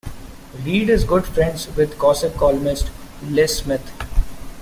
Reed 0.63 0.89
is 0.89 1.03
good 1.03 1.27
friends 1.27 1.67
with 1.75 1.99
gossip 1.99 2.33
columnist 2.33 2.89
Liz 3.21 3.57
Smith. 3.57 3.87